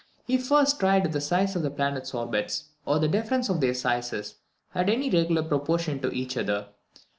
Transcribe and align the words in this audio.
He 0.25 0.39
first 0.39 0.79
tried 0.79 1.05
if 1.05 1.11
the 1.11 1.21
size 1.21 1.55
of 1.55 1.61
the 1.61 1.69
planets' 1.69 2.15
orbits, 2.15 2.69
or 2.87 2.97
the 2.97 3.07
difference 3.07 3.49
of 3.49 3.61
their 3.61 3.75
sizes, 3.75 4.33
had 4.71 4.89
any 4.89 5.11
regular 5.11 5.43
proportion 5.43 5.99
to 5.99 6.09
each 6.11 6.35
other. 6.37 6.69